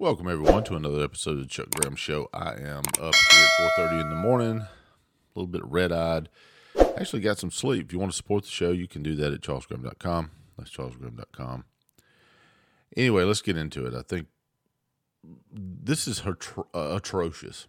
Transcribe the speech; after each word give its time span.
Welcome 0.00 0.28
everyone 0.28 0.64
to 0.64 0.76
another 0.76 1.04
episode 1.04 1.32
of 1.32 1.40
the 1.40 1.46
Chuck 1.46 1.68
Graham 1.72 1.94
Show. 1.94 2.30
I 2.32 2.54
am 2.54 2.78
up 3.02 3.14
here 3.14 3.44
at 3.44 3.76
4:30 3.76 4.00
in 4.00 4.08
the 4.08 4.16
morning, 4.16 4.60
a 4.60 4.68
little 5.34 5.46
bit 5.46 5.62
red-eyed. 5.62 6.30
Actually 6.96 7.20
got 7.20 7.36
some 7.36 7.50
sleep. 7.50 7.84
If 7.84 7.92
you 7.92 7.98
want 7.98 8.10
to 8.10 8.16
support 8.16 8.44
the 8.44 8.48
show, 8.48 8.70
you 8.70 8.88
can 8.88 9.02
do 9.02 9.14
that 9.16 9.34
at 9.34 9.42
charlesgraham.com. 9.42 10.30
That's 10.56 10.70
charlesgraham.com. 10.70 11.64
Anyway, 12.96 13.24
let's 13.24 13.42
get 13.42 13.58
into 13.58 13.84
it. 13.84 13.92
I 13.92 14.00
think 14.00 14.28
this 15.52 16.08
is 16.08 16.22
atro- 16.22 16.68
uh, 16.72 16.96
atrocious. 16.96 17.66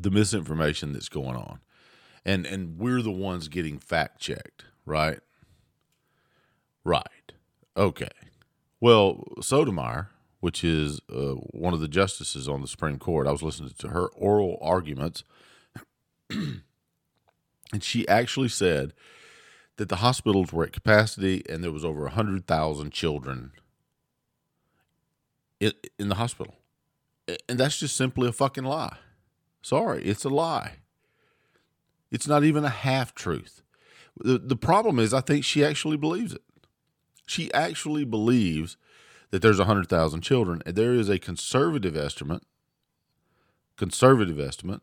The 0.00 0.12
misinformation 0.12 0.92
that's 0.92 1.08
going 1.08 1.34
on. 1.34 1.58
And 2.24 2.46
and 2.46 2.78
we're 2.78 3.02
the 3.02 3.10
ones 3.10 3.48
getting 3.48 3.80
fact 3.80 4.20
checked, 4.20 4.66
right? 4.86 5.18
Right. 6.84 7.32
Okay. 7.76 8.06
Well, 8.80 9.24
Sotomayor, 9.40 10.10
which 10.40 10.62
is 10.62 11.00
uh, 11.12 11.34
one 11.34 11.74
of 11.74 11.80
the 11.80 11.88
justices 11.88 12.48
on 12.48 12.60
the 12.60 12.68
Supreme 12.68 12.98
Court, 12.98 13.26
I 13.26 13.32
was 13.32 13.42
listening 13.42 13.72
to 13.78 13.88
her 13.88 14.06
oral 14.08 14.58
arguments, 14.60 15.24
and 16.30 16.62
she 17.80 18.06
actually 18.08 18.48
said 18.48 18.94
that 19.76 19.88
the 19.88 19.96
hospitals 19.96 20.52
were 20.52 20.64
at 20.64 20.72
capacity 20.72 21.42
and 21.48 21.62
there 21.62 21.72
was 21.72 21.84
over 21.84 22.02
100,000 22.02 22.92
children 22.92 23.52
in, 25.60 25.72
in 25.98 26.08
the 26.08 26.16
hospital. 26.16 26.56
And 27.48 27.58
that's 27.58 27.78
just 27.78 27.96
simply 27.96 28.28
a 28.28 28.32
fucking 28.32 28.64
lie. 28.64 28.96
Sorry, 29.62 30.04
it's 30.04 30.24
a 30.24 30.30
lie. 30.30 30.76
It's 32.10 32.26
not 32.26 32.44
even 32.44 32.64
a 32.64 32.70
half 32.70 33.14
truth. 33.14 33.62
The, 34.16 34.38
the 34.38 34.56
problem 34.56 34.98
is, 34.98 35.12
I 35.12 35.20
think 35.20 35.44
she 35.44 35.64
actually 35.64 35.96
believes 35.96 36.32
it. 36.32 36.42
She 37.26 37.52
actually 37.52 38.04
believes 38.04 38.76
that 39.30 39.42
there's 39.42 39.58
100,000 39.58 40.20
children, 40.22 40.62
there 40.64 40.94
is 40.94 41.08
a 41.08 41.18
conservative 41.18 41.96
estimate, 41.96 42.42
conservative 43.76 44.40
estimate, 44.40 44.80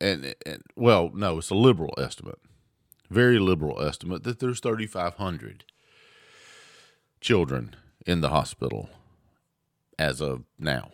and, 0.00 0.34
and 0.44 0.62
well, 0.74 1.10
no, 1.14 1.38
it's 1.38 1.50
a 1.50 1.54
liberal 1.54 1.94
estimate, 1.96 2.40
very 3.08 3.38
liberal 3.38 3.80
estimate 3.80 4.24
that 4.24 4.40
there's 4.40 4.60
3,500 4.60 5.64
children 7.20 7.76
in 8.04 8.20
the 8.20 8.30
hospital 8.30 8.90
as 9.98 10.20
of 10.20 10.42
now. 10.58 10.90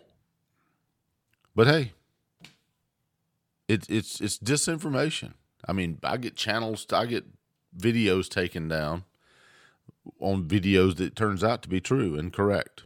But 1.55 1.67
hey, 1.67 1.93
it's 3.67 3.87
it's 3.89 4.21
it's 4.21 4.37
disinformation. 4.37 5.33
I 5.67 5.73
mean, 5.73 5.99
I 6.03 6.17
get 6.17 6.35
channels, 6.35 6.85
I 6.91 7.05
get 7.05 7.25
videos 7.77 8.29
taken 8.29 8.67
down 8.67 9.03
on 10.19 10.45
videos 10.45 10.97
that 10.97 11.15
turns 11.15 11.43
out 11.43 11.61
to 11.63 11.69
be 11.69 11.81
true 11.81 12.17
and 12.17 12.33
correct. 12.33 12.83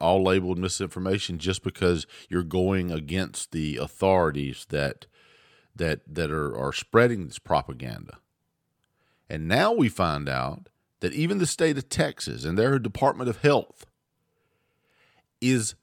All 0.00 0.22
labeled 0.22 0.58
misinformation 0.58 1.38
just 1.38 1.62
because 1.62 2.06
you're 2.28 2.42
going 2.42 2.90
against 2.90 3.52
the 3.52 3.76
authorities 3.76 4.66
that 4.70 5.06
that 5.74 6.00
that 6.12 6.30
are, 6.30 6.56
are 6.56 6.72
spreading 6.72 7.26
this 7.26 7.38
propaganda. 7.38 8.18
And 9.28 9.46
now 9.46 9.72
we 9.72 9.88
find 9.88 10.28
out 10.28 10.68
that 11.00 11.12
even 11.12 11.38
the 11.38 11.46
state 11.46 11.78
of 11.78 11.88
Texas 11.88 12.44
and 12.44 12.58
their 12.58 12.78
Department 12.78 13.28
of 13.28 13.42
Health 13.42 13.86
is 15.40 15.74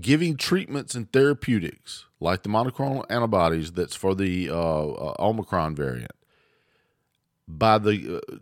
giving 0.00 0.36
treatments 0.36 0.94
and 0.94 1.10
therapeutics 1.12 2.06
like 2.20 2.42
the 2.42 2.48
monoclonal 2.48 3.04
antibodies 3.10 3.72
that's 3.72 3.96
for 3.96 4.14
the 4.14 4.48
uh, 4.50 4.54
uh, 4.54 5.14
Omicron 5.18 5.74
variant 5.74 6.12
by 7.48 7.78
the 7.78 8.16
uh, 8.16 8.36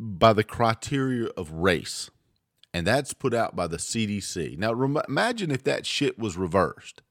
by 0.00 0.32
the 0.32 0.42
criteria 0.42 1.26
of 1.36 1.52
race, 1.52 2.10
and 2.72 2.86
that's 2.86 3.12
put 3.12 3.34
out 3.34 3.54
by 3.54 3.66
the 3.66 3.76
CDC. 3.76 4.56
Now, 4.56 4.72
imagine 4.72 5.50
if 5.50 5.62
that 5.64 5.84
shit 5.84 6.18
was 6.18 6.38
reversed, 6.38 7.02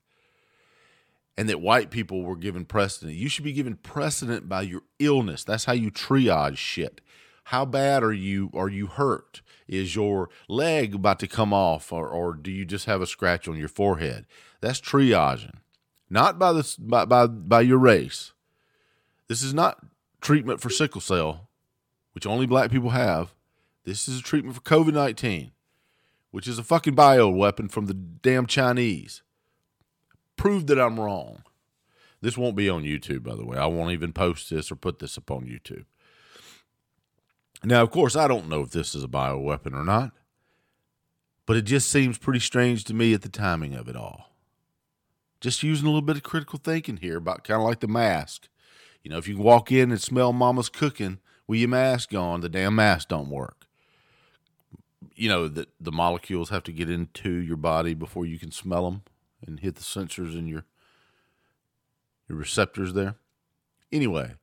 and 1.38 1.48
that 1.48 1.62
white 1.62 1.92
people 1.92 2.24
were 2.24 2.36
given 2.36 2.66
precedent. 2.66 3.16
You 3.16 3.30
should 3.30 3.44
be 3.44 3.54
given 3.54 3.76
precedent 3.76 4.50
by 4.50 4.64
your 4.64 4.82
illness. 4.98 5.44
That's 5.44 5.66
how 5.66 5.74
you 5.74 5.92
triage 5.92 6.58
shit. 6.58 7.00
How 7.46 7.64
bad 7.64 8.04
are 8.04 8.14
you? 8.14 8.50
Are 8.56 8.70
you 8.70 8.88
hurt? 8.88 9.44
Is 9.68 9.96
your 9.96 10.30
leg 10.48 10.96
about 10.96 11.20
to 11.20 11.28
come 11.28 11.54
off, 11.54 11.94
or, 11.94 12.08
or 12.10 12.34
do 12.34 12.50
you 12.50 12.66
just 12.66 12.88
have 12.88 13.04
a 13.04 13.08
scratch 13.08 13.48
on 13.48 13.56
your 13.56 13.68
forehead? 13.68 14.26
That's 14.62 14.82
triaging, 14.82 15.58
not 16.10 16.40
by 16.40 16.54
this 16.54 16.76
by, 16.76 17.06
by 17.06 17.28
by 17.28 17.62
your 17.62 17.78
race. 17.78 18.34
This 19.28 19.44
is 19.44 19.54
not 19.54 19.86
treatment 20.22 20.60
for 20.60 20.72
sickle 20.72 21.02
cell 21.02 21.49
which 22.20 22.28
only 22.28 22.46
black 22.46 22.70
people 22.70 22.90
have. 22.90 23.34
This 23.86 24.10
is 24.10 24.20
a 24.20 24.22
treatment 24.22 24.54
for 24.54 24.62
COVID 24.62 24.92
19, 24.92 25.52
which 26.32 26.50
is 26.50 26.60
a 26.60 26.64
fucking 26.66 26.94
bio 26.94 27.30
weapon 27.30 27.70
from 27.70 27.86
the 27.86 27.94
damn 27.94 28.46
Chinese. 28.46 29.22
Prove 30.36 30.68
that 30.68 30.78
I'm 30.78 31.00
wrong. 31.00 31.44
This 32.20 32.38
won't 32.38 32.58
be 32.58 32.68
on 32.68 32.84
YouTube, 32.84 33.24
by 33.24 33.36
the 33.36 33.46
way. 33.46 33.58
I 33.58 33.68
won't 33.68 33.94
even 33.94 34.12
post 34.12 34.50
this 34.50 34.70
or 34.70 34.76
put 34.76 35.00
this 35.00 35.18
up 35.18 35.32
on 35.32 35.46
YouTube. 35.46 35.86
Now, 37.64 37.84
of 37.84 37.92
course, 37.92 38.18
I 38.18 38.28
don't 38.28 38.50
know 38.50 38.64
if 38.64 38.72
this 38.72 38.94
is 38.94 39.04
a 39.06 39.08
bio 39.08 39.40
weapon 39.40 39.74
or 39.74 39.86
not, 39.86 40.12
but 41.46 41.56
it 41.56 41.62
just 41.62 41.90
seems 41.90 42.18
pretty 42.18 42.42
strange 42.42 42.84
to 42.84 42.94
me 42.94 43.14
at 43.14 43.22
the 43.22 43.30
timing 43.30 43.76
of 43.76 43.88
it 43.88 43.96
all. 43.96 44.34
Just 45.40 45.64
using 45.64 45.86
a 45.86 45.90
little 45.90 46.02
bit 46.02 46.18
of 46.18 46.24
critical 46.24 46.60
thinking 46.62 46.98
here 46.98 47.16
about 47.16 47.46
kind 47.46 47.62
of 47.62 47.66
like 47.66 47.80
the 47.80 47.88
mask. 47.88 48.50
You 49.06 49.10
know, 49.10 49.18
if 49.18 49.30
you 49.30 49.38
walk 49.38 49.72
in 49.72 49.90
and 49.90 50.02
smell 50.02 50.34
mama's 50.34 50.68
cooking, 50.68 51.20
with 51.50 51.58
your 51.58 51.70
mask 51.70 52.14
on, 52.14 52.42
the 52.42 52.48
damn 52.48 52.76
mask 52.76 53.08
don't 53.08 53.32
work. 53.32 53.66
You 55.16 55.30
know 55.30 55.48
that 55.48 55.70
the 55.82 55.92
molecules 55.92 56.52
have 56.52 56.64
to 56.66 56.72
get 56.72 56.92
into 56.92 57.32
your 57.32 57.58
body 57.58 57.96
before 57.96 58.28
you 58.28 58.38
can 58.38 58.52
smell 58.52 58.86
them 58.86 59.02
and 59.46 59.60
hit 59.60 59.74
the 59.74 59.82
sensors 59.82 60.38
in 60.38 60.48
your 60.48 60.66
your 62.28 62.38
receptors 62.38 62.94
there. 62.94 63.16
Anyway, 63.92 64.36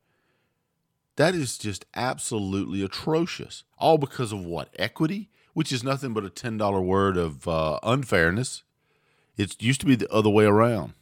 that 1.15 1.37
is 1.37 1.59
just 1.59 1.87
absolutely 1.95 2.83
atrocious. 2.83 3.63
All 3.79 3.99
because 3.99 4.33
of 4.33 4.45
what? 4.45 4.75
Equity, 4.77 5.31
which 5.55 5.71
is 5.71 5.85
nothing 5.85 6.13
but 6.13 6.25
a 6.25 6.29
$10 6.29 6.85
word 6.85 7.17
of 7.17 7.47
uh, 7.47 7.79
unfairness. 7.85 8.65
It 9.37 9.63
used 9.63 9.81
to 9.83 9.87
be 9.87 9.95
the 9.95 10.13
other 10.13 10.29
way 10.31 10.45
around. 10.45 10.95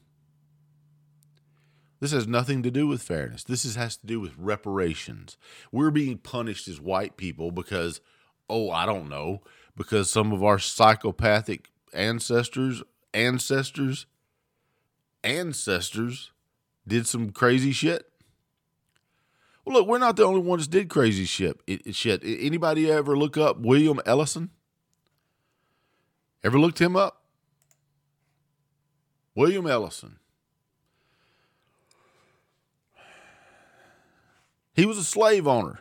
This 2.05 2.13
has 2.13 2.29
nothing 2.29 2.63
to 2.65 2.71
do 2.71 2.87
with 2.87 3.03
fairness. 3.03 3.45
This 3.45 3.65
is, 3.65 3.77
has 3.77 3.97
to 3.97 4.07
do 4.07 4.21
with 4.21 4.37
reparations. 4.37 5.39
We're 5.73 5.91
being 5.91 6.19
punished 6.19 6.69
as 6.69 6.79
white 6.79 7.17
people 7.17 7.51
because, 7.51 8.03
oh, 8.47 8.71
I 8.71 8.85
don't 8.85 9.09
know, 9.09 9.41
because 9.75 10.11
some 10.11 10.31
of 10.31 10.45
our 10.45 10.59
psychopathic 10.59 11.71
ancestors, 11.95 12.83
ancestors, 13.15 14.05
ancestors 15.23 16.31
did 16.87 17.07
some 17.07 17.31
crazy 17.31 17.73
shit. 17.73 18.07
Well, 19.65 19.79
look, 19.79 19.89
we're 19.89 19.97
not 19.97 20.17
the 20.17 20.25
only 20.25 20.43
ones 20.43 20.69
did 20.69 20.91
crazy 20.91 21.25
shit. 21.25 21.59
It, 21.67 21.95
shit. 21.95 22.23
Anybody 22.23 22.91
ever 22.91 23.17
look 23.17 23.39
up 23.39 23.61
William 23.61 23.99
Ellison? 24.05 24.51
Ever 26.45 26.61
looked 26.61 26.83
him 26.83 26.97
up? 26.97 27.23
William 29.35 29.67
Ellison. 29.67 30.19
He 34.75 34.87
was 34.87 34.99
a 34.99 35.05
slave 35.05 35.47
owner 35.47 35.81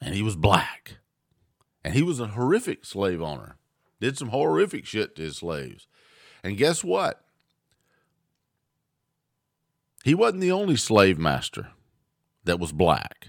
and 0.00 0.14
he 0.14 0.22
was 0.22 0.36
black. 0.36 0.98
And 1.84 1.94
he 1.94 2.02
was 2.02 2.20
a 2.20 2.28
horrific 2.28 2.84
slave 2.84 3.22
owner. 3.22 3.56
Did 4.00 4.18
some 4.18 4.28
horrific 4.28 4.84
shit 4.84 5.16
to 5.16 5.22
his 5.22 5.36
slaves. 5.36 5.86
And 6.42 6.56
guess 6.56 6.82
what? 6.82 7.24
He 10.04 10.14
wasn't 10.14 10.40
the 10.40 10.52
only 10.52 10.76
slave 10.76 11.18
master 11.18 11.68
that 12.44 12.58
was 12.58 12.72
black. 12.72 13.28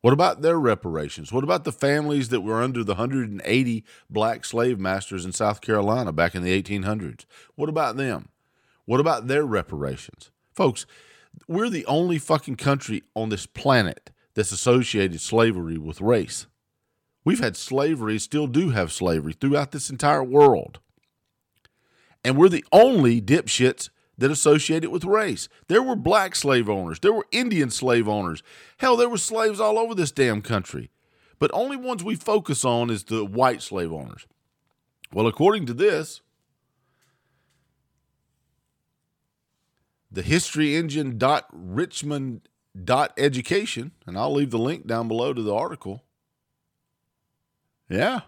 What 0.00 0.12
about 0.12 0.40
their 0.40 0.58
reparations? 0.58 1.32
What 1.32 1.44
about 1.44 1.64
the 1.64 1.72
families 1.72 2.28
that 2.28 2.40
were 2.40 2.62
under 2.62 2.84
the 2.84 2.94
180 2.94 3.84
black 4.08 4.44
slave 4.44 4.78
masters 4.78 5.24
in 5.24 5.32
South 5.32 5.60
Carolina 5.60 6.12
back 6.12 6.34
in 6.34 6.42
the 6.42 6.62
1800s? 6.62 7.26
What 7.56 7.68
about 7.68 7.96
them? 7.96 8.28
What 8.84 9.00
about 9.00 9.26
their 9.26 9.44
reparations? 9.44 10.30
Folks, 10.54 10.86
we're 11.48 11.70
the 11.70 11.86
only 11.86 12.18
fucking 12.18 12.56
country 12.56 13.02
on 13.14 13.28
this 13.28 13.46
planet 13.46 14.10
that's 14.34 14.52
associated 14.52 15.20
slavery 15.20 15.78
with 15.78 16.00
race. 16.00 16.46
We've 17.24 17.40
had 17.40 17.56
slavery, 17.56 18.18
still 18.18 18.46
do 18.46 18.70
have 18.70 18.92
slavery 18.92 19.32
throughout 19.32 19.72
this 19.72 19.90
entire 19.90 20.22
world. 20.22 20.78
And 22.24 22.36
we're 22.36 22.48
the 22.48 22.64
only 22.72 23.20
dipshits 23.20 23.90
that 24.18 24.30
associate 24.30 24.84
it 24.84 24.90
with 24.90 25.04
race. 25.04 25.48
There 25.68 25.82
were 25.82 25.96
black 25.96 26.34
slave 26.34 26.68
owners, 26.68 27.00
there 27.00 27.12
were 27.12 27.26
Indian 27.32 27.70
slave 27.70 28.08
owners. 28.08 28.42
Hell, 28.78 28.96
there 28.96 29.08
were 29.08 29.18
slaves 29.18 29.60
all 29.60 29.78
over 29.78 29.94
this 29.94 30.12
damn 30.12 30.42
country. 30.42 30.90
But 31.38 31.50
only 31.52 31.76
ones 31.76 32.02
we 32.02 32.14
focus 32.14 32.64
on 32.64 32.90
is 32.90 33.04
the 33.04 33.24
white 33.24 33.62
slave 33.62 33.92
owners. 33.92 34.26
Well, 35.12 35.26
according 35.26 35.66
to 35.66 35.74
this, 35.74 36.22
the 40.16 40.22
history 40.22 40.74
engine 40.74 41.18
dot 41.18 41.46
richmond 41.52 42.48
dot 42.84 43.12
education 43.16 43.92
and 44.06 44.18
i'll 44.18 44.32
leave 44.32 44.50
the 44.50 44.58
link 44.58 44.86
down 44.86 45.08
below 45.08 45.32
to 45.32 45.42
the 45.42 45.54
article 45.54 46.04
yeah 47.88 48.20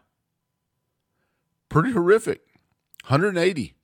pretty 1.69 1.93
horrific. 1.93 2.41
180. 3.07 3.75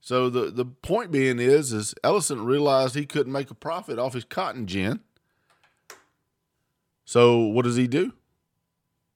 So 0.00 0.30
the 0.30 0.50
the 0.50 0.64
point 0.64 1.10
being 1.10 1.38
is 1.38 1.72
is 1.72 1.94
Ellison 2.02 2.44
realized 2.44 2.94
he 2.94 3.04
couldn't 3.04 3.32
make 3.32 3.50
a 3.50 3.54
profit 3.54 3.98
off 3.98 4.14
his 4.14 4.24
cotton 4.24 4.66
gin. 4.66 5.00
So 7.04 7.40
what 7.40 7.64
does 7.64 7.76
he 7.76 7.86
do? 7.86 8.12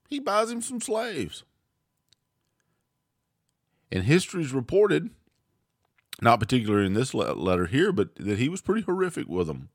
He 0.08 0.18
buys 0.18 0.50
him 0.50 0.60
some 0.60 0.82
slaves. 0.82 1.44
And 3.92 4.04
history's 4.04 4.54
reported, 4.54 5.10
not 6.22 6.40
particularly 6.40 6.86
in 6.86 6.94
this 6.94 7.12
letter 7.12 7.66
here, 7.66 7.92
but 7.92 8.14
that 8.16 8.38
he 8.38 8.48
was 8.48 8.62
pretty 8.62 8.80
horrific 8.80 9.28
with 9.28 9.46
them. 9.46 9.68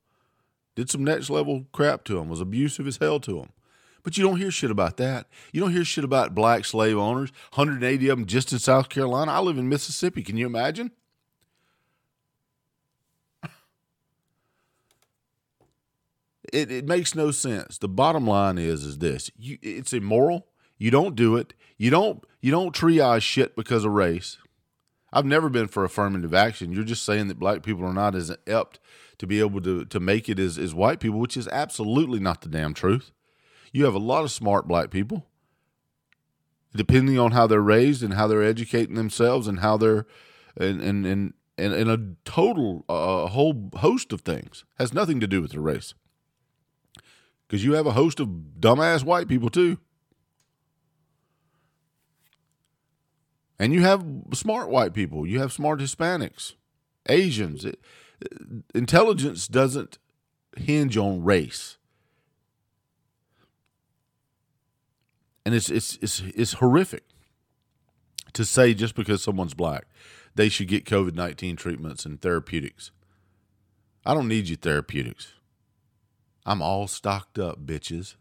Did 0.75 0.89
some 0.89 1.03
next 1.03 1.29
level 1.29 1.67
crap 1.71 2.03
to 2.05 2.15
them, 2.15 2.27
was 2.27 2.41
abusive 2.41 2.87
as 2.87 2.97
hell 2.97 3.19
to 3.21 3.39
them. 3.39 3.49
But 4.01 4.17
you 4.17 4.23
don't 4.23 4.37
hear 4.37 4.49
shit 4.49 4.71
about 4.71 4.97
that. 4.97 5.27
You 5.51 5.61
don't 5.61 5.71
hear 5.71 5.85
shit 5.85 6.03
about 6.03 6.33
black 6.33 6.65
slave 6.65 6.97
owners, 6.97 7.31
180 7.53 8.09
of 8.09 8.17
them 8.17 8.25
just 8.25 8.51
in 8.51 8.57
South 8.57 8.89
Carolina. 8.89 9.31
I 9.31 9.39
live 9.39 9.57
in 9.57 9.69
Mississippi. 9.69 10.23
Can 10.23 10.37
you 10.37 10.47
imagine? 10.47 10.91
it, 16.53 16.71
it 16.71 16.85
makes 16.85 17.13
no 17.13 17.31
sense. 17.31 17.77
The 17.77 17.89
bottom 17.89 18.25
line 18.25 18.57
is 18.57 18.83
is 18.83 18.97
this: 18.97 19.29
you, 19.37 19.57
it's 19.61 19.93
immoral. 19.93 20.47
You 20.77 20.89
don't 20.89 21.15
do 21.15 21.35
it. 21.35 21.53
You 21.77 21.89
don't 21.89 22.23
you 22.47 22.51
don't 22.51 22.73
triage 22.73 23.23
shit 23.23 23.57
because 23.57 23.83
of 23.83 23.91
race. 23.91 24.37
I've 25.11 25.25
never 25.25 25.49
been 25.49 25.67
for 25.67 25.83
affirmative 25.83 26.33
action. 26.33 26.71
You're 26.71 26.85
just 26.85 27.03
saying 27.03 27.27
that 27.27 27.37
black 27.37 27.61
people 27.61 27.83
are 27.83 27.93
not 27.93 28.15
as 28.15 28.33
apt 28.47 28.79
to 29.17 29.27
be 29.27 29.41
able 29.41 29.59
to 29.63 29.83
to 29.83 29.99
make 29.99 30.29
it 30.29 30.39
as, 30.39 30.57
as 30.57 30.73
white 30.73 31.01
people, 31.01 31.19
which 31.19 31.35
is 31.35 31.49
absolutely 31.49 32.21
not 32.21 32.39
the 32.39 32.47
damn 32.47 32.73
truth. 32.73 33.11
You 33.73 33.83
have 33.83 33.95
a 33.95 33.99
lot 33.99 34.23
of 34.23 34.31
smart 34.31 34.65
black 34.65 34.91
people. 34.91 35.25
Depending 36.73 37.19
on 37.19 37.31
how 37.31 37.47
they're 37.47 37.59
raised 37.59 38.01
and 38.01 38.13
how 38.13 38.27
they're 38.27 38.43
educating 38.43 38.95
themselves 38.95 39.49
and 39.49 39.59
how 39.59 39.75
they're 39.75 40.05
and 40.55 40.79
and 40.79 41.05
and 41.05 41.33
and, 41.57 41.73
and 41.73 41.89
a 41.91 41.99
total 42.23 42.85
a 42.87 42.93
uh, 42.93 43.27
whole 43.27 43.71
host 43.75 44.13
of 44.13 44.21
things 44.21 44.63
has 44.79 44.93
nothing 44.93 45.19
to 45.19 45.27
do 45.27 45.41
with 45.41 45.51
the 45.51 45.59
race 45.59 45.93
because 47.45 47.65
you 47.65 47.73
have 47.73 47.87
a 47.87 47.91
host 47.91 48.21
of 48.21 48.29
dumbass 48.57 49.03
white 49.03 49.27
people 49.27 49.49
too. 49.49 49.79
And 53.59 53.73
you 53.73 53.81
have 53.81 54.05
smart 54.33 54.69
white 54.69 54.93
people. 54.93 55.25
You 55.25 55.39
have 55.39 55.51
smart 55.51 55.79
Hispanics, 55.79 56.53
Asians. 57.07 57.65
It, 57.65 57.79
intelligence 58.75 59.47
doesn't 59.47 59.97
hinge 60.55 60.97
on 60.97 61.23
race. 61.23 61.77
And 65.45 65.55
it's, 65.55 65.69
it's, 65.69 65.97
it's, 66.01 66.21
it's 66.35 66.53
horrific 66.53 67.03
to 68.33 68.43
say 68.45 68.73
just 68.73 68.95
because 68.95 69.23
someone's 69.23 69.53
black, 69.53 69.85
they 70.35 70.49
should 70.49 70.67
get 70.67 70.85
COVID 70.85 71.15
19 71.15 71.55
treatments 71.55 72.05
and 72.05 72.21
therapeutics. 72.21 72.91
I 74.05 74.13
don't 74.13 74.27
need 74.27 74.47
your 74.47 74.57
therapeutics. 74.57 75.33
I'm 76.45 76.61
all 76.61 76.87
stocked 76.87 77.39
up, 77.39 77.65
bitches. 77.65 78.15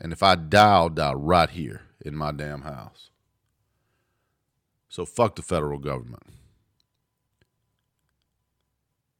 And 0.00 0.12
if 0.12 0.22
I 0.22 0.34
die, 0.34 0.74
I'll 0.74 0.88
die 0.88 1.12
right 1.12 1.50
here 1.50 1.82
in 2.00 2.16
my 2.16 2.32
damn 2.32 2.62
house. 2.62 3.10
So 4.88 5.04
fuck 5.04 5.36
the 5.36 5.42
federal 5.42 5.78
government. 5.78 6.22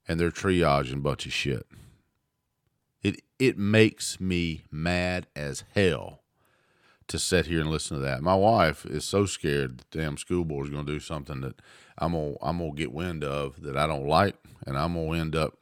And 0.06 0.20
their 0.20 0.30
triage 0.30 0.92
and 0.92 1.02
bunch 1.02 1.26
of 1.26 1.32
shit. 1.32 1.66
It 3.02 3.22
it 3.38 3.58
makes 3.58 4.20
me 4.20 4.64
mad 4.70 5.26
as 5.34 5.64
hell 5.74 6.20
to 7.08 7.18
sit 7.18 7.46
here 7.46 7.60
and 7.60 7.70
listen 7.70 7.96
to 7.96 8.02
that. 8.02 8.22
My 8.22 8.34
wife 8.34 8.86
is 8.86 9.04
so 9.04 9.26
scared 9.26 9.78
the 9.78 9.98
damn 9.98 10.16
school 10.16 10.44
board 10.44 10.66
is 10.66 10.70
going 10.70 10.86
to 10.86 10.92
do 10.92 11.00
something 11.00 11.40
that 11.42 11.60
I'm 11.98 12.12
gonna 12.12 12.34
I'm 12.42 12.58
gonna 12.58 12.72
get 12.72 12.92
wind 12.92 13.22
of 13.22 13.62
that 13.62 13.76
I 13.76 13.86
don't 13.86 14.06
like, 14.06 14.36
and 14.66 14.76
I'm 14.76 14.94
gonna 14.94 15.18
end 15.18 15.36
up, 15.36 15.58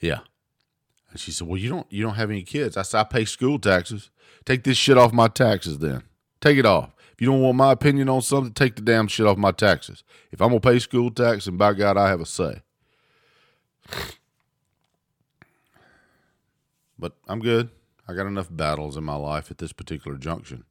yeah. 0.00 0.20
And 1.12 1.20
she 1.20 1.30
said, 1.30 1.46
"Well, 1.46 1.58
you 1.58 1.68
don't 1.68 1.86
you 1.92 2.02
don't 2.02 2.14
have 2.14 2.30
any 2.30 2.42
kids." 2.42 2.76
I 2.76 2.82
said, 2.82 3.00
"I 3.00 3.04
pay 3.04 3.24
school 3.24 3.58
taxes. 3.58 4.10
Take 4.44 4.64
this 4.64 4.78
shit 4.78 4.98
off 4.98 5.12
my 5.12 5.28
taxes, 5.28 5.78
then. 5.78 6.02
Take 6.40 6.58
it 6.58 6.66
off. 6.66 6.94
If 7.12 7.20
you 7.20 7.26
don't 7.28 7.42
want 7.42 7.56
my 7.56 7.70
opinion 7.70 8.08
on 8.08 8.22
something, 8.22 8.52
take 8.52 8.76
the 8.76 8.82
damn 8.82 9.06
shit 9.06 9.26
off 9.26 9.36
my 9.36 9.52
taxes. 9.52 10.02
If 10.32 10.40
I'm 10.40 10.48
gonna 10.48 10.60
pay 10.60 10.78
school 10.78 11.10
tax, 11.10 11.46
and 11.46 11.58
by 11.58 11.74
God, 11.74 11.96
I 11.96 12.08
have 12.08 12.20
a 12.20 12.26
say." 12.26 12.62
But 16.98 17.16
I'm 17.28 17.40
good. 17.40 17.70
I 18.08 18.14
got 18.14 18.26
enough 18.26 18.48
battles 18.50 18.96
in 18.96 19.04
my 19.04 19.16
life 19.16 19.50
at 19.50 19.58
this 19.58 19.72
particular 19.72 20.16
junction. 20.16 20.64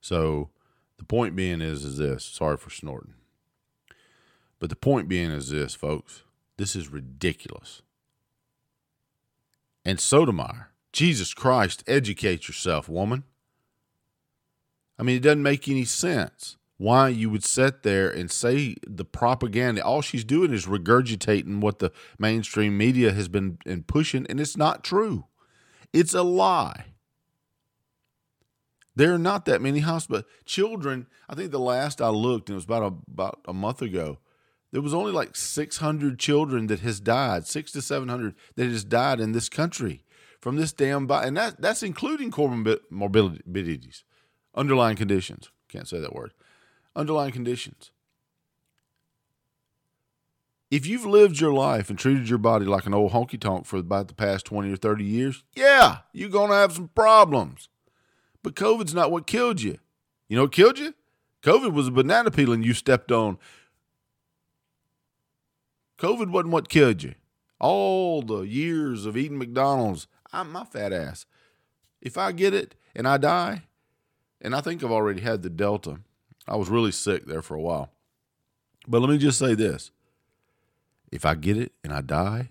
So 0.00 0.50
the 0.98 1.04
point 1.04 1.34
being 1.34 1.60
is 1.60 1.84
is 1.84 1.96
this. 1.96 2.24
Sorry 2.24 2.56
for 2.56 2.70
snorting. 2.70 3.14
But 4.58 4.70
the 4.70 4.76
point 4.76 5.08
being 5.08 5.30
is 5.30 5.50
this, 5.50 5.74
folks. 5.74 6.22
This 6.56 6.76
is 6.76 6.88
ridiculous. 6.88 7.82
And 9.86 10.00
Sotomayor, 10.00 10.70
Jesus 10.92 11.32
Christ, 11.32 11.84
educate 11.86 12.48
yourself, 12.48 12.88
woman. 12.88 13.22
I 14.98 15.04
mean, 15.04 15.16
it 15.16 15.22
doesn't 15.22 15.44
make 15.44 15.68
any 15.68 15.84
sense 15.84 16.56
why 16.76 17.08
you 17.08 17.30
would 17.30 17.44
sit 17.44 17.84
there 17.84 18.10
and 18.10 18.28
say 18.28 18.74
the 18.84 19.04
propaganda. 19.04 19.84
All 19.84 20.02
she's 20.02 20.24
doing 20.24 20.52
is 20.52 20.66
regurgitating 20.66 21.60
what 21.60 21.78
the 21.78 21.92
mainstream 22.18 22.76
media 22.76 23.12
has 23.12 23.28
been 23.28 23.58
and 23.64 23.86
pushing, 23.86 24.26
and 24.28 24.40
it's 24.40 24.56
not 24.56 24.82
true. 24.82 25.26
It's 25.92 26.14
a 26.14 26.24
lie. 26.24 26.86
There 28.96 29.14
are 29.14 29.18
not 29.18 29.44
that 29.44 29.62
many 29.62 29.80
hospitals. 29.80 30.24
Children, 30.46 31.06
I 31.28 31.36
think 31.36 31.52
the 31.52 31.60
last 31.60 32.02
I 32.02 32.08
looked, 32.08 32.48
and 32.48 32.54
it 32.54 32.56
was 32.56 32.64
about 32.64 32.82
a, 32.82 33.12
about 33.12 33.40
a 33.46 33.52
month 33.52 33.82
ago, 33.82 34.18
there 34.76 34.82
was 34.82 34.92
only 34.92 35.10
like 35.10 35.34
600 35.34 36.18
children 36.18 36.66
that 36.66 36.80
has 36.80 37.00
died, 37.00 37.46
six 37.46 37.72
to 37.72 37.80
700 37.80 38.34
that 38.56 38.66
has 38.66 38.84
died 38.84 39.20
in 39.20 39.32
this 39.32 39.48
country 39.48 40.04
from 40.38 40.56
this 40.56 40.70
damn 40.70 41.06
virus. 41.06 41.28
And 41.28 41.36
that, 41.38 41.62
that's 41.62 41.82
including 41.82 42.30
comorbidities, 42.30 44.02
underlying 44.54 44.98
conditions. 44.98 45.50
Can't 45.70 45.88
say 45.88 45.98
that 45.98 46.14
word. 46.14 46.34
Underlying 46.94 47.32
conditions. 47.32 47.90
If 50.70 50.86
you've 50.86 51.06
lived 51.06 51.40
your 51.40 51.54
life 51.54 51.88
and 51.88 51.98
treated 51.98 52.28
your 52.28 52.36
body 52.36 52.66
like 52.66 52.84
an 52.84 52.92
old 52.92 53.12
honky 53.12 53.40
tonk 53.40 53.64
for 53.64 53.78
about 53.78 54.08
the 54.08 54.14
past 54.14 54.44
20 54.44 54.70
or 54.70 54.76
30 54.76 55.02
years, 55.04 55.42
yeah, 55.54 56.00
you're 56.12 56.28
going 56.28 56.50
to 56.50 56.54
have 56.54 56.74
some 56.74 56.88
problems. 56.88 57.70
But 58.42 58.56
COVID's 58.56 58.92
not 58.92 59.10
what 59.10 59.26
killed 59.26 59.62
you. 59.62 59.78
You 60.28 60.36
know 60.36 60.42
what 60.42 60.52
killed 60.52 60.78
you? 60.78 60.92
COVID 61.42 61.72
was 61.72 61.88
a 61.88 61.92
banana 61.92 62.30
peeling 62.30 62.62
you 62.62 62.74
stepped 62.74 63.10
on 63.10 63.38
COVID 65.98 66.30
wasn't 66.30 66.52
what 66.52 66.68
killed 66.68 67.02
you. 67.02 67.14
All 67.58 68.22
the 68.22 68.42
years 68.42 69.06
of 69.06 69.16
eating 69.16 69.38
McDonald's, 69.38 70.06
I'm 70.32 70.52
my 70.52 70.64
fat 70.64 70.92
ass. 70.92 71.26
If 72.02 72.18
I 72.18 72.32
get 72.32 72.52
it 72.52 72.74
and 72.94 73.08
I 73.08 73.16
die, 73.16 73.62
and 74.40 74.54
I 74.54 74.60
think 74.60 74.84
I've 74.84 74.92
already 74.92 75.22
had 75.22 75.42
the 75.42 75.50
Delta, 75.50 76.00
I 76.46 76.56
was 76.56 76.68
really 76.68 76.92
sick 76.92 77.26
there 77.26 77.42
for 77.42 77.54
a 77.54 77.60
while. 77.60 77.90
But 78.86 79.00
let 79.00 79.10
me 79.10 79.18
just 79.18 79.38
say 79.38 79.54
this 79.54 79.90
if 81.10 81.24
I 81.24 81.34
get 81.34 81.56
it 81.56 81.72
and 81.82 81.92
I 81.92 82.02
die, 82.02 82.50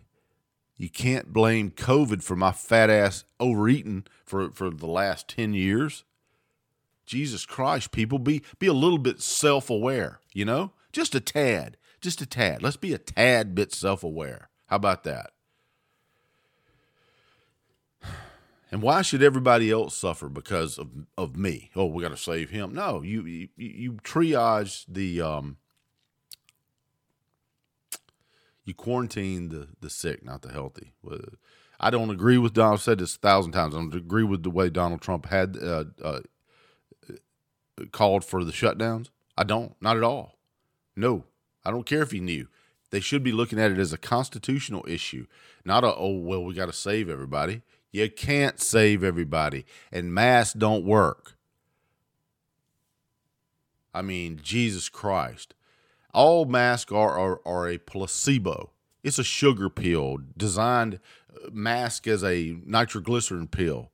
you 0.77 0.89
can't 0.89 1.31
blame 1.31 1.71
COVID 1.71 2.23
for 2.23 2.35
my 2.35 2.51
fat 2.51 2.89
ass 2.89 3.23
overeating 3.39 4.05
for, 4.25 4.49
for 4.51 4.69
the 4.69 4.87
last 4.87 5.27
10 5.29 5.53
years. 5.53 6.03
Jesus 7.05 7.45
Christ, 7.45 7.91
people, 7.91 8.17
be, 8.17 8.41
be 8.57 8.67
a 8.67 8.73
little 8.73 8.97
bit 8.97 9.21
self 9.21 9.69
aware, 9.69 10.19
you 10.33 10.43
know? 10.43 10.71
Just 10.91 11.13
a 11.13 11.19
tad 11.19 11.77
just 12.05 12.21
a 12.21 12.25
tad. 12.25 12.63
Let's 12.63 12.77
be 12.77 12.93
a 12.93 12.97
tad 12.97 13.53
bit 13.53 13.73
self 13.73 14.03
aware. 14.03 14.49
How 14.67 14.77
about 14.77 15.03
that? 15.03 15.31
And 18.71 18.81
why 18.81 19.01
should 19.01 19.21
everybody 19.23 19.71
else 19.71 19.95
suffer 19.95 20.27
because 20.29 20.77
of, 20.77 20.89
of 21.17 21.35
me? 21.35 21.71
Oh, 21.75 21.85
we 21.85 22.01
got 22.01 22.09
to 22.09 22.17
save 22.17 22.49
him. 22.49 22.73
No, 22.73 23.01
you, 23.01 23.25
you 23.25 23.49
you 23.57 23.93
triage 23.93 24.85
the 24.87 25.21
um 25.21 25.57
you 28.65 28.73
quarantine 28.73 29.49
the 29.49 29.67
the 29.79 29.89
sick, 29.89 30.25
not 30.25 30.41
the 30.41 30.51
healthy. 30.51 30.93
I 31.79 31.89
don't 31.89 32.09
agree 32.09 32.37
with 32.37 32.53
Donald. 32.53 32.75
I've 32.75 32.83
said 32.83 32.99
this 32.99 33.15
a 33.15 33.19
thousand 33.19 33.51
times. 33.51 33.75
I 33.75 33.79
don't 33.79 33.93
agree 33.93 34.23
with 34.23 34.43
the 34.43 34.49
way 34.49 34.69
Donald 34.69 35.01
Trump 35.01 35.27
had 35.27 35.57
uh, 35.61 35.85
uh, 36.03 36.19
called 37.91 38.23
for 38.23 38.43
the 38.43 38.51
shutdowns. 38.51 39.09
I 39.37 39.43
don't, 39.43 39.75
not 39.81 39.97
at 39.97 40.03
all. 40.03 40.37
No, 40.95 41.25
I 41.65 41.71
don't 41.71 41.85
care 41.85 42.01
if 42.01 42.11
he 42.11 42.19
knew. 42.19 42.47
They 42.91 42.99
should 42.99 43.23
be 43.23 43.31
looking 43.31 43.59
at 43.59 43.71
it 43.71 43.79
as 43.79 43.91
a 43.91 43.97
constitutional 43.97 44.85
issue, 44.87 45.25
not 45.65 45.83
a, 45.83 45.93
oh, 45.95 46.17
well, 46.17 46.43
we 46.43 46.53
got 46.53 46.67
to 46.67 46.73
save 46.73 47.09
everybody. 47.09 47.61
You 47.91 48.09
can't 48.09 48.59
save 48.59 49.03
everybody, 49.03 49.65
and 49.91 50.13
masks 50.13 50.53
don't 50.53 50.85
work. 50.85 51.35
I 53.93 54.01
mean, 54.01 54.39
Jesus 54.41 54.89
Christ. 54.89 55.55
All 56.13 56.45
masks 56.45 56.91
are, 56.91 57.17
are, 57.17 57.41
are 57.45 57.67
a 57.67 57.77
placebo. 57.77 58.71
It's 59.03 59.19
a 59.19 59.23
sugar 59.23 59.69
pill 59.69 60.19
designed 60.35 60.99
uh, 61.29 61.49
mask 61.51 62.07
as 62.07 62.23
a 62.23 62.57
nitroglycerin 62.65 63.47
pill 63.47 63.91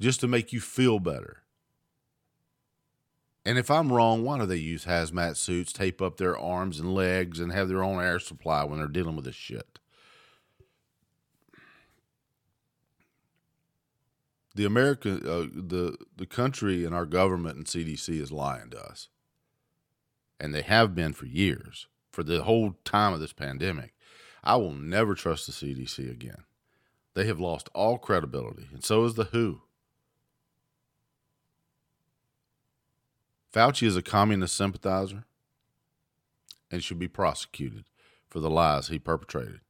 just 0.00 0.20
to 0.20 0.28
make 0.28 0.52
you 0.52 0.60
feel 0.60 0.98
better. 0.98 1.43
And 3.46 3.58
if 3.58 3.70
I'm 3.70 3.92
wrong, 3.92 4.24
why 4.24 4.38
do 4.38 4.46
they 4.46 4.56
use 4.56 4.86
hazmat 4.86 5.36
suits, 5.36 5.72
tape 5.72 6.00
up 6.00 6.16
their 6.16 6.38
arms 6.38 6.80
and 6.80 6.94
legs, 6.94 7.40
and 7.40 7.52
have 7.52 7.68
their 7.68 7.82
own 7.84 8.02
air 8.02 8.18
supply 8.18 8.64
when 8.64 8.78
they're 8.78 8.88
dealing 8.88 9.16
with 9.16 9.26
this 9.26 9.34
shit? 9.34 9.78
The 14.54 14.64
American, 14.64 15.16
uh, 15.26 15.48
the 15.52 15.96
the 16.16 16.26
country 16.26 16.84
and 16.84 16.94
our 16.94 17.06
government 17.06 17.56
and 17.56 17.66
CDC 17.66 18.20
is 18.20 18.30
lying 18.30 18.70
to 18.70 18.80
us, 18.80 19.08
and 20.38 20.54
they 20.54 20.62
have 20.62 20.94
been 20.94 21.12
for 21.12 21.26
years, 21.26 21.88
for 22.12 22.22
the 22.22 22.44
whole 22.44 22.76
time 22.84 23.12
of 23.12 23.20
this 23.20 23.32
pandemic. 23.32 23.94
I 24.44 24.56
will 24.56 24.72
never 24.72 25.14
trust 25.14 25.46
the 25.46 25.52
CDC 25.52 26.10
again. 26.10 26.44
They 27.14 27.26
have 27.26 27.40
lost 27.40 27.68
all 27.74 27.98
credibility, 27.98 28.68
and 28.72 28.84
so 28.84 29.02
has 29.02 29.14
the 29.14 29.24
WHO. 29.24 29.62
Fauci 33.54 33.86
is 33.86 33.96
a 33.96 34.02
communist 34.02 34.56
sympathizer 34.56 35.24
and 36.72 36.82
should 36.82 36.98
be 36.98 37.06
prosecuted 37.06 37.84
for 38.28 38.40
the 38.40 38.50
lies 38.50 38.88
he 38.88 38.98
perpetrated. 38.98 39.60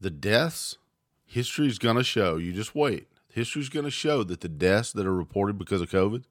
The 0.00 0.10
deaths, 0.10 0.76
history 1.24 1.68
is 1.68 1.78
going 1.78 1.96
to 1.96 2.02
show, 2.02 2.36
you 2.36 2.52
just 2.52 2.74
wait. 2.74 3.06
History 3.32 3.62
is 3.62 3.68
going 3.68 3.84
to 3.84 3.90
show 3.92 4.24
that 4.24 4.40
the 4.40 4.48
deaths 4.48 4.92
that 4.92 5.06
are 5.06 5.14
reported 5.14 5.56
because 5.56 5.80
of 5.80 5.90
COVID 5.90 6.24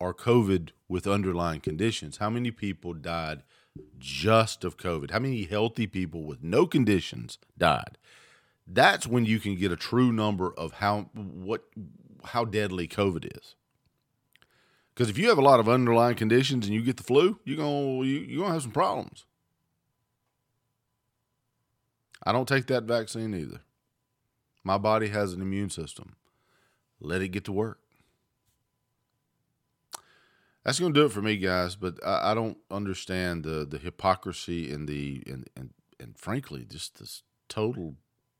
are 0.00 0.12
COVID 0.12 0.70
with 0.88 1.06
underlying 1.06 1.60
conditions. 1.60 2.16
How 2.16 2.30
many 2.30 2.50
people 2.50 2.94
died 2.94 3.44
just 3.96 4.64
of 4.64 4.76
COVID? 4.76 5.12
How 5.12 5.20
many 5.20 5.44
healthy 5.44 5.86
people 5.86 6.24
with 6.24 6.42
no 6.42 6.66
conditions 6.66 7.38
died? 7.56 7.96
That's 8.66 9.06
when 9.06 9.24
you 9.24 9.38
can 9.38 9.56
get 9.56 9.70
a 9.70 9.76
true 9.76 10.10
number 10.10 10.52
of 10.52 10.72
how 10.74 11.10
what 11.14 11.64
how 12.24 12.44
deadly 12.44 12.88
COVID 12.88 13.36
is. 13.36 13.54
Because 14.94 15.10
if 15.10 15.18
you 15.18 15.28
have 15.28 15.38
a 15.38 15.42
lot 15.42 15.60
of 15.60 15.68
underlying 15.68 16.14
conditions 16.14 16.66
and 16.66 16.74
you 16.74 16.82
get 16.82 16.96
the 16.96 17.02
flu, 17.02 17.38
you're 17.44 17.56
gonna 17.56 18.04
you, 18.04 18.20
you're 18.20 18.42
gonna 18.42 18.52
have 18.52 18.62
some 18.62 18.70
problems. 18.70 19.24
I 22.24 22.32
don't 22.32 22.48
take 22.48 22.66
that 22.68 22.84
vaccine 22.84 23.34
either. 23.34 23.60
My 24.62 24.78
body 24.78 25.08
has 25.08 25.32
an 25.32 25.42
immune 25.42 25.70
system. 25.70 26.16
Let 27.00 27.22
it 27.22 27.28
get 27.28 27.44
to 27.44 27.52
work. 27.52 27.80
That's 30.64 30.80
gonna 30.80 30.94
do 30.94 31.04
it 31.04 31.12
for 31.12 31.20
me, 31.20 31.36
guys. 31.36 31.76
But 31.76 31.98
I, 32.06 32.30
I 32.30 32.34
don't 32.34 32.58
understand 32.70 33.44
the 33.44 33.66
the 33.68 33.78
hypocrisy 33.78 34.72
and 34.72 34.88
the 34.88 35.22
and 35.26 35.50
and 35.56 35.70
and 35.98 36.16
frankly 36.16 36.64
just 36.64 36.98
this 36.98 37.22
total 37.48 37.96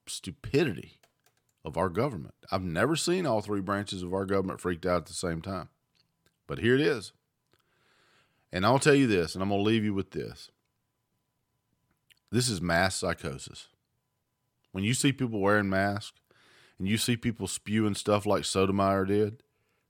stupidity 0.06 1.00
of 1.64 1.76
our 1.76 1.88
government. 1.88 2.34
I've 2.52 2.62
never 2.62 2.94
seen 2.94 3.26
all 3.26 3.40
three 3.40 3.60
branches 3.60 4.02
of 4.02 4.12
our 4.12 4.26
government 4.26 4.60
freaked 4.60 4.86
out 4.86 4.98
at 4.98 5.06
the 5.06 5.14
same 5.14 5.40
time. 5.40 5.68
But 6.46 6.58
here 6.58 6.74
it 6.74 6.80
is. 6.80 7.12
And 8.52 8.64
I'll 8.66 8.78
tell 8.78 8.94
you 8.94 9.06
this, 9.06 9.34
and 9.34 9.42
I'm 9.42 9.48
going 9.48 9.60
to 9.60 9.68
leave 9.68 9.84
you 9.84 9.94
with 9.94 10.10
this. 10.10 10.50
This 12.30 12.48
is 12.48 12.60
mass 12.60 12.96
psychosis. 12.96 13.68
When 14.72 14.84
you 14.84 14.94
see 14.94 15.12
people 15.12 15.40
wearing 15.40 15.70
masks 15.70 16.20
and 16.78 16.88
you 16.88 16.98
see 16.98 17.16
people 17.16 17.46
spewing 17.46 17.94
stuff 17.94 18.26
like 18.26 18.44
Sotomayor 18.44 19.06
did, 19.06 19.42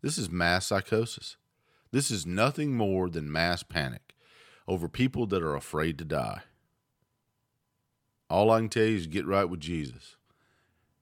this 0.03 0.19
is 0.19 0.31
mass 0.31 0.67
psychosis. 0.67 1.37
This 1.91 2.11
is 2.11 2.27
nothing 2.27 2.75
more 2.75 3.09
than 3.09 3.33
mass 3.33 3.63
panic 3.63 4.15
over 4.69 4.89
people 4.89 5.27
that 5.27 5.43
are 5.43 5.55
afraid 5.55 5.99
to 5.99 6.05
die. 6.05 6.43
All 8.29 8.51
I 8.51 8.59
can 8.59 8.69
tell 8.69 8.85
you 8.85 8.97
is 8.97 9.07
get 9.07 9.27
right 9.27 9.49
with 9.49 9.61
Jesus 9.61 10.17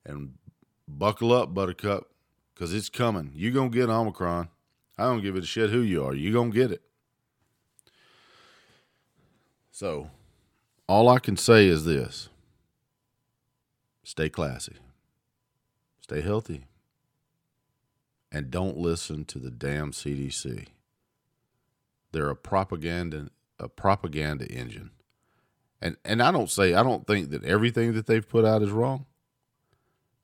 and 0.04 0.34
buckle 0.88 1.32
up, 1.32 1.54
Buttercup, 1.54 2.10
because 2.54 2.72
it's 2.74 2.88
coming. 2.88 3.32
You're 3.34 3.52
going 3.52 3.70
to 3.70 3.76
get 3.76 3.88
Omicron. 3.88 4.48
I 4.98 5.04
don't 5.04 5.22
give 5.22 5.36
a 5.36 5.42
shit 5.42 5.70
who 5.70 5.80
you 5.80 6.04
are. 6.04 6.14
You're 6.14 6.32
going 6.32 6.52
to 6.52 6.56
get 6.56 6.70
it. 6.70 6.82
So, 9.70 10.10
all 10.86 11.08
I 11.08 11.18
can 11.18 11.36
say 11.36 11.66
is 11.66 11.84
this 11.84 12.28
stay 14.04 14.28
classy, 14.28 14.76
stay 16.00 16.20
healthy, 16.20 16.66
and 18.30 18.50
don't 18.50 18.76
listen 18.76 19.24
to 19.26 19.38
the 19.38 19.50
damn 19.50 19.92
CDC. 19.92 20.66
They're 22.12 22.28
a 22.28 22.36
propaganda 22.36 23.30
a 23.58 23.68
propaganda 23.68 24.46
engine. 24.46 24.90
And 25.80 25.96
and 26.04 26.22
I 26.22 26.30
don't 26.30 26.50
say 26.50 26.74
I 26.74 26.82
don't 26.82 27.06
think 27.06 27.30
that 27.30 27.44
everything 27.44 27.94
that 27.94 28.06
they've 28.06 28.28
put 28.28 28.44
out 28.44 28.62
is 28.62 28.70
wrong. 28.70 29.06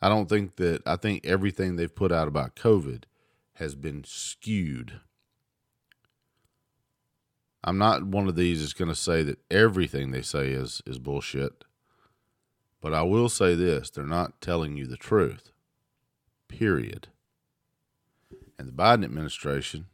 I 0.00 0.08
don't 0.08 0.28
think 0.28 0.56
that 0.56 0.82
I 0.86 0.96
think 0.96 1.26
everything 1.26 1.76
they've 1.76 1.94
put 1.94 2.12
out 2.12 2.28
about 2.28 2.56
COVID 2.56 3.04
has 3.54 3.74
been 3.74 4.04
skewed. 4.04 5.00
I'm 7.64 7.78
not 7.78 8.04
one 8.04 8.28
of 8.28 8.36
these 8.36 8.60
that's 8.60 8.72
going 8.72 8.88
to 8.88 8.94
say 8.94 9.22
that 9.24 9.40
everything 9.50 10.10
they 10.10 10.22
say 10.22 10.50
is 10.50 10.80
is 10.86 10.98
bullshit. 10.98 11.64
But 12.80 12.94
I 12.94 13.02
will 13.02 13.28
say 13.28 13.56
this, 13.56 13.90
they're 13.90 14.04
not 14.04 14.40
telling 14.40 14.76
you 14.76 14.86
the 14.86 14.96
truth. 14.96 15.50
Period. 16.46 17.08
And 18.56 18.68
the 18.68 18.72
Biden 18.72 19.04
administration, 19.04 19.86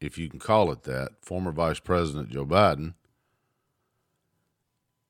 if 0.00 0.16
you 0.16 0.30
can 0.30 0.38
call 0.38 0.72
it 0.72 0.84
that, 0.84 1.10
former 1.20 1.52
Vice 1.52 1.80
President 1.80 2.30
Joe 2.30 2.46
Biden 2.46 2.94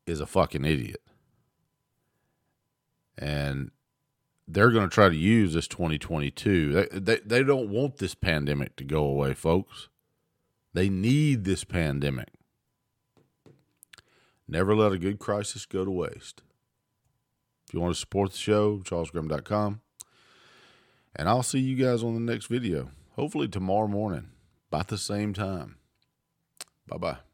is 0.06 0.21
a 0.21 0.26
fucking 0.26 0.64
idiot. 0.64 1.00
And 3.16 3.71
they're 4.49 4.71
going 4.71 4.89
to 4.89 4.95
try 4.95 5.09
to 5.09 5.17
use 5.17 5.55
this 5.55 5.69
2022. 5.69 6.73
They, 6.73 6.99
they, 6.99 7.21
they 7.25 7.43
don't 7.43 7.71
want 7.71 7.99
this 7.99 8.15
pandemic 8.15 8.77
to 8.77 8.85
go 8.85 9.05
away, 9.05 9.35
folks. 9.35 9.89
They 10.75 10.89
need 10.89 11.45
this 11.45 11.65
pandemic. 11.65 12.29
Never 14.49 14.75
let 14.75 14.93
a 14.93 14.99
good 14.99 15.19
crisis 15.19 15.67
go 15.67 15.85
to 15.85 15.91
waste. 15.91 16.43
If 17.67 17.75
you 17.75 17.81
want 17.81 17.95
to 17.95 18.01
support 18.01 18.33
the 18.33 18.39
show, 18.39 18.79
charlesgraham.com. 18.79 19.81
And 21.15 21.29
I'll 21.29 21.43
see 21.43 21.61
you 21.61 21.77
guys 21.77 22.03
on 22.03 22.15
the 22.15 22.33
next 22.33 22.47
video, 22.47 22.91
hopefully 23.17 23.49
tomorrow 23.49 23.87
morning, 23.87 24.31
about 24.71 24.89
the 24.89 24.99
same 24.99 25.35
time. 25.35 25.77
Bye 26.87 26.97
bye. 26.99 27.32